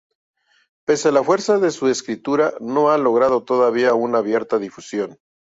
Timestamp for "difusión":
4.57-5.19